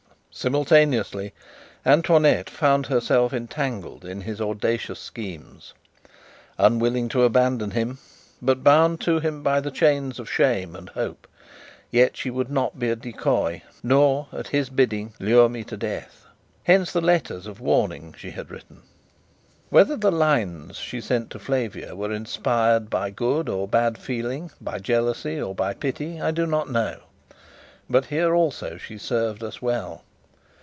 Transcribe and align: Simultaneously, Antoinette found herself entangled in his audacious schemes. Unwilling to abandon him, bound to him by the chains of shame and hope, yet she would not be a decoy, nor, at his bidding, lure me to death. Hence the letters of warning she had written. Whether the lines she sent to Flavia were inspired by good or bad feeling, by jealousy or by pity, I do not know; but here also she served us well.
Simultaneously, 0.33 1.33
Antoinette 1.85 2.49
found 2.49 2.85
herself 2.87 3.33
entangled 3.33 4.05
in 4.05 4.21
his 4.21 4.39
audacious 4.39 4.97
schemes. 4.97 5.73
Unwilling 6.57 7.09
to 7.09 7.23
abandon 7.23 7.71
him, 7.71 7.97
bound 8.41 9.01
to 9.01 9.19
him 9.19 9.43
by 9.43 9.59
the 9.59 9.69
chains 9.69 10.19
of 10.19 10.29
shame 10.29 10.73
and 10.73 10.87
hope, 10.91 11.27
yet 11.91 12.15
she 12.15 12.29
would 12.29 12.49
not 12.49 12.79
be 12.79 12.89
a 12.89 12.95
decoy, 12.95 13.61
nor, 13.83 14.29
at 14.31 14.47
his 14.47 14.69
bidding, 14.69 15.11
lure 15.19 15.49
me 15.49 15.65
to 15.65 15.75
death. 15.75 16.25
Hence 16.63 16.93
the 16.93 17.01
letters 17.01 17.45
of 17.45 17.59
warning 17.59 18.15
she 18.17 18.31
had 18.31 18.49
written. 18.49 18.83
Whether 19.69 19.97
the 19.97 20.11
lines 20.13 20.77
she 20.77 21.01
sent 21.01 21.29
to 21.31 21.39
Flavia 21.39 21.93
were 21.93 22.13
inspired 22.13 22.89
by 22.89 23.09
good 23.09 23.49
or 23.49 23.67
bad 23.67 23.97
feeling, 23.97 24.49
by 24.61 24.79
jealousy 24.79 25.41
or 25.41 25.53
by 25.53 25.73
pity, 25.73 26.21
I 26.21 26.31
do 26.31 26.47
not 26.47 26.69
know; 26.69 27.01
but 27.89 28.05
here 28.05 28.33
also 28.33 28.77
she 28.77 28.97
served 28.97 29.43
us 29.43 29.61
well. 29.61 30.03